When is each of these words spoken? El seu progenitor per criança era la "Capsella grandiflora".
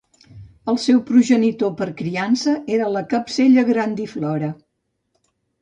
El 0.71 0.79
seu 0.85 1.01
progenitor 1.09 1.75
per 1.83 1.87
criança 2.01 2.55
era 2.79 2.89
la 2.97 3.05
"Capsella 3.15 3.67
grandiflora". 3.71 4.51